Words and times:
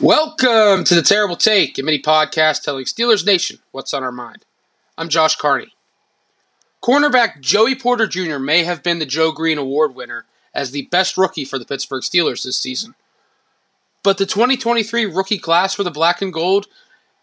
Welcome 0.00 0.84
to 0.84 0.94
the 0.94 1.02
Terrible 1.02 1.34
Take, 1.34 1.76
a 1.76 1.82
mini 1.82 2.00
podcast 2.00 2.62
telling 2.62 2.84
Steelers 2.84 3.26
Nation 3.26 3.58
what's 3.72 3.92
on 3.92 4.04
our 4.04 4.12
mind. 4.12 4.44
I'm 4.96 5.08
Josh 5.08 5.34
Carney. 5.34 5.74
Cornerback 6.80 7.40
Joey 7.40 7.74
Porter 7.74 8.06
Jr. 8.06 8.38
may 8.38 8.62
have 8.62 8.84
been 8.84 9.00
the 9.00 9.06
Joe 9.06 9.32
Greene 9.32 9.58
Award 9.58 9.96
winner 9.96 10.24
as 10.54 10.70
the 10.70 10.82
best 10.92 11.18
rookie 11.18 11.44
for 11.44 11.58
the 11.58 11.64
Pittsburgh 11.64 12.04
Steelers 12.04 12.44
this 12.44 12.56
season. 12.56 12.94
But 14.04 14.18
the 14.18 14.26
2023 14.26 15.04
rookie 15.06 15.36
class 15.36 15.74
for 15.74 15.82
the 15.82 15.90
black 15.90 16.22
and 16.22 16.32
gold 16.32 16.68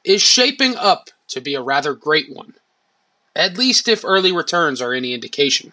is 0.03 0.21
shaping 0.21 0.75
up 0.75 1.11
to 1.29 1.39
be 1.39 1.55
a 1.55 1.61
rather 1.61 1.93
great 1.93 2.29
one, 2.29 2.55
at 3.37 3.57
least 3.57 3.87
if 3.87 4.03
early 4.03 4.33
returns 4.33 4.81
are 4.81 4.91
any 4.91 5.13
indication. 5.13 5.71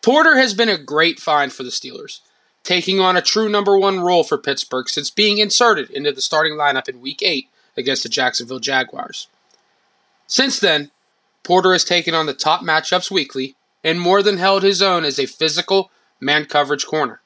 Porter 0.00 0.38
has 0.38 0.54
been 0.54 0.70
a 0.70 0.78
great 0.78 1.20
find 1.20 1.52
for 1.52 1.62
the 1.62 1.68
Steelers 1.68 2.20
taking 2.68 3.00
on 3.00 3.16
a 3.16 3.22
true 3.22 3.48
number 3.48 3.78
one 3.78 3.98
role 3.98 4.22
for 4.22 4.36
Pittsburgh 4.36 4.90
since 4.90 5.08
being 5.08 5.38
inserted 5.38 5.88
into 5.88 6.12
the 6.12 6.20
starting 6.20 6.52
lineup 6.52 6.86
in 6.86 7.00
Week 7.00 7.22
8 7.22 7.48
against 7.78 8.02
the 8.02 8.10
Jacksonville 8.10 8.58
Jaguars. 8.58 9.26
Since 10.26 10.60
then, 10.60 10.90
Porter 11.42 11.72
has 11.72 11.82
taken 11.82 12.14
on 12.14 12.26
the 12.26 12.34
top 12.34 12.60
matchups 12.60 13.10
weekly 13.10 13.56
and 13.82 13.98
more 13.98 14.22
than 14.22 14.36
held 14.36 14.62
his 14.62 14.82
own 14.82 15.06
as 15.06 15.18
a 15.18 15.24
physical, 15.24 15.90
man 16.20 16.44
coverage 16.44 16.84
corner. 16.84 17.22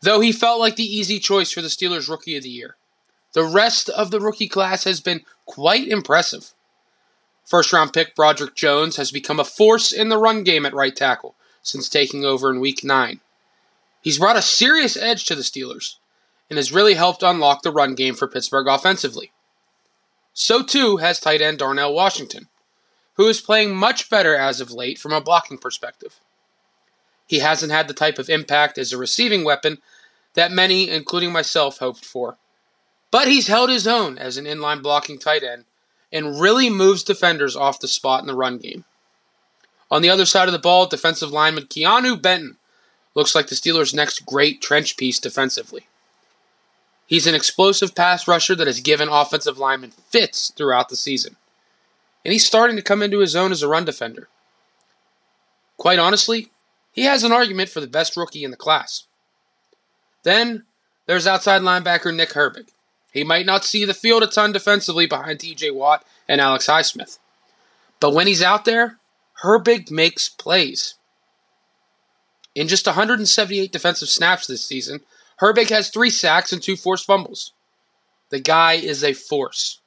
Though 0.00 0.18
he 0.18 0.32
felt 0.32 0.58
like 0.58 0.74
the 0.74 0.82
easy 0.82 1.20
choice 1.20 1.52
for 1.52 1.62
the 1.62 1.68
Steelers 1.68 2.08
Rookie 2.08 2.36
of 2.36 2.42
the 2.42 2.48
Year, 2.48 2.74
the 3.34 3.44
rest 3.44 3.88
of 3.88 4.10
the 4.10 4.18
rookie 4.18 4.48
class 4.48 4.82
has 4.82 5.00
been 5.00 5.20
quite 5.46 5.86
impressive. 5.86 6.54
First 7.44 7.72
round 7.72 7.92
pick 7.92 8.16
Broderick 8.16 8.56
Jones 8.56 8.96
has 8.96 9.12
become 9.12 9.38
a 9.38 9.44
force 9.44 9.92
in 9.92 10.08
the 10.08 10.18
run 10.18 10.42
game 10.42 10.66
at 10.66 10.74
right 10.74 10.96
tackle 10.96 11.36
since 11.62 11.88
taking 11.88 12.24
over 12.24 12.50
in 12.50 12.58
Week 12.58 12.82
9. 12.82 13.20
He's 14.02 14.18
brought 14.18 14.36
a 14.36 14.42
serious 14.42 14.96
edge 14.96 15.24
to 15.26 15.34
the 15.34 15.42
Steelers 15.42 15.96
and 16.48 16.56
has 16.56 16.72
really 16.72 16.94
helped 16.94 17.22
unlock 17.22 17.62
the 17.62 17.70
run 17.70 17.94
game 17.94 18.14
for 18.14 18.28
Pittsburgh 18.28 18.66
offensively. 18.66 19.32
So 20.32 20.62
too 20.62 20.98
has 20.98 21.18
tight 21.18 21.42
end 21.42 21.58
Darnell 21.58 21.92
Washington, 21.92 22.48
who 23.14 23.26
is 23.26 23.40
playing 23.40 23.74
much 23.74 24.08
better 24.08 24.36
as 24.36 24.60
of 24.60 24.70
late 24.70 24.98
from 24.98 25.12
a 25.12 25.20
blocking 25.20 25.58
perspective. 25.58 26.20
He 27.26 27.40
hasn't 27.40 27.72
had 27.72 27.88
the 27.88 27.94
type 27.94 28.18
of 28.18 28.30
impact 28.30 28.78
as 28.78 28.92
a 28.92 28.98
receiving 28.98 29.44
weapon 29.44 29.78
that 30.34 30.52
many, 30.52 30.88
including 30.88 31.32
myself, 31.32 31.78
hoped 31.78 32.04
for. 32.04 32.38
But 33.10 33.28
he's 33.28 33.48
held 33.48 33.70
his 33.70 33.88
own 33.88 34.16
as 34.18 34.36
an 34.36 34.44
inline 34.44 34.82
blocking 34.82 35.18
tight 35.18 35.42
end 35.42 35.64
and 36.12 36.40
really 36.40 36.70
moves 36.70 37.02
defenders 37.02 37.56
off 37.56 37.80
the 37.80 37.88
spot 37.88 38.20
in 38.20 38.26
the 38.26 38.34
run 38.34 38.58
game. 38.58 38.84
On 39.90 40.02
the 40.02 40.10
other 40.10 40.26
side 40.26 40.48
of 40.48 40.52
the 40.52 40.58
ball, 40.58 40.86
defensive 40.86 41.32
lineman 41.32 41.64
Keanu 41.64 42.20
Benton 42.20 42.57
looks 43.14 43.34
like 43.34 43.48
the 43.48 43.54
Steelers' 43.54 43.94
next 43.94 44.26
great 44.26 44.60
trench 44.60 44.96
piece 44.96 45.18
defensively. 45.18 45.86
He's 47.06 47.26
an 47.26 47.34
explosive 47.34 47.94
pass 47.94 48.28
rusher 48.28 48.54
that 48.54 48.66
has 48.66 48.80
given 48.80 49.08
offensive 49.08 49.58
linemen 49.58 49.90
fits 49.90 50.52
throughout 50.54 50.90
the 50.90 50.96
season. 50.96 51.36
And 52.24 52.32
he's 52.32 52.46
starting 52.46 52.76
to 52.76 52.82
come 52.82 53.02
into 53.02 53.20
his 53.20 53.34
own 53.34 53.50
as 53.50 53.62
a 53.62 53.68
run 53.68 53.86
defender. 53.86 54.28
Quite 55.78 55.98
honestly, 55.98 56.50
he 56.92 57.04
has 57.04 57.24
an 57.24 57.32
argument 57.32 57.70
for 57.70 57.80
the 57.80 57.86
best 57.86 58.16
rookie 58.16 58.44
in 58.44 58.50
the 58.50 58.56
class. 58.56 59.04
Then 60.22 60.64
there's 61.06 61.26
outside 61.26 61.62
linebacker 61.62 62.14
Nick 62.14 62.30
Herbig. 62.30 62.68
He 63.12 63.24
might 63.24 63.46
not 63.46 63.64
see 63.64 63.84
the 63.84 63.94
field 63.94 64.22
a 64.22 64.26
ton 64.26 64.52
defensively 64.52 65.06
behind 65.06 65.38
TJ 65.38 65.74
Watt 65.74 66.04
and 66.28 66.40
Alex 66.40 66.66
Highsmith. 66.66 67.18
But 68.00 68.12
when 68.12 68.26
he's 68.26 68.42
out 68.42 68.66
there, 68.66 68.98
Herbig 69.42 69.90
makes 69.90 70.28
plays. 70.28 70.94
In 72.58 72.66
just 72.66 72.86
178 72.86 73.70
defensive 73.70 74.08
snaps 74.08 74.48
this 74.48 74.64
season, 74.64 75.02
Herbig 75.40 75.70
has 75.70 75.90
three 75.90 76.10
sacks 76.10 76.52
and 76.52 76.60
two 76.60 76.74
forced 76.74 77.06
fumbles. 77.06 77.52
The 78.30 78.40
guy 78.40 78.72
is 78.72 79.04
a 79.04 79.12
force. 79.12 79.78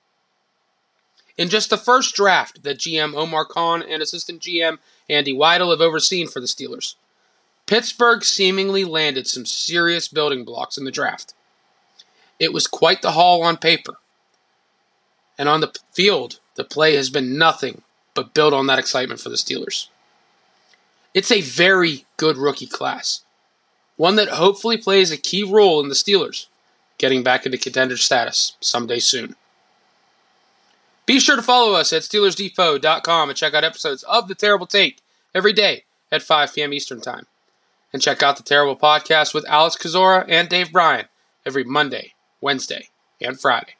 In 1.37 1.49
just 1.49 1.69
the 1.69 1.75
first 1.75 2.15
draft 2.15 2.63
that 2.63 2.77
GM 2.77 3.13
Omar 3.13 3.43
Khan 3.43 3.83
and 3.83 4.01
assistant 4.01 4.41
GM 4.41 4.77
Andy 5.09 5.35
Weidel 5.35 5.71
have 5.71 5.81
overseen 5.81 6.29
for 6.29 6.39
the 6.39 6.47
Steelers, 6.47 6.95
Pittsburgh 7.65 8.23
seemingly 8.23 8.85
landed 8.85 9.27
some 9.27 9.45
serious 9.45 10.07
building 10.07 10.45
blocks 10.45 10.77
in 10.77 10.85
the 10.85 10.91
draft. 10.91 11.33
It 12.39 12.53
was 12.53 12.67
quite 12.67 13.01
the 13.01 13.11
haul 13.11 13.43
on 13.43 13.57
paper. 13.57 13.95
And 15.37 15.49
on 15.49 15.59
the 15.59 15.77
field, 15.91 16.39
the 16.55 16.63
play 16.63 16.95
has 16.95 17.09
been 17.09 17.37
nothing 17.37 17.81
but 18.13 18.33
build 18.33 18.53
on 18.53 18.67
that 18.67 18.79
excitement 18.79 19.19
for 19.19 19.27
the 19.27 19.35
Steelers. 19.35 19.87
It's 21.13 21.31
a 21.31 21.41
very 21.41 22.05
good 22.17 22.37
rookie 22.37 22.67
class. 22.67 23.21
One 23.97 24.15
that 24.15 24.29
hopefully 24.29 24.77
plays 24.77 25.11
a 25.11 25.17
key 25.17 25.43
role 25.43 25.81
in 25.81 25.89
the 25.89 25.95
Steelers 25.95 26.47
getting 26.97 27.23
back 27.23 27.45
into 27.45 27.57
contender 27.57 27.97
status 27.97 28.55
someday 28.61 28.99
soon. 28.99 29.35
Be 31.05 31.19
sure 31.19 31.35
to 31.35 31.41
follow 31.41 31.73
us 31.73 31.91
at 31.91 32.03
SteelersDepot.com 32.03 33.29
and 33.29 33.37
check 33.37 33.53
out 33.53 33.63
episodes 33.63 34.03
of 34.03 34.27
The 34.27 34.35
Terrible 34.35 34.67
Take 34.67 34.99
every 35.33 35.51
day 35.51 35.83
at 36.11 36.21
5 36.21 36.53
p.m. 36.53 36.73
Eastern 36.73 37.01
Time. 37.01 37.25
And 37.91 38.01
check 38.01 38.23
out 38.23 38.37
The 38.37 38.43
Terrible 38.43 38.77
Podcast 38.77 39.33
with 39.33 39.49
Alex 39.49 39.75
Kozora 39.75 40.25
and 40.29 40.47
Dave 40.47 40.71
Bryan 40.71 41.07
every 41.45 41.63
Monday, 41.63 42.13
Wednesday, 42.39 42.89
and 43.19 43.39
Friday. 43.39 43.75